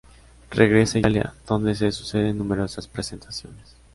[0.49, 3.75] Regresa a Italia, donde se suceden numerosas presentaciones.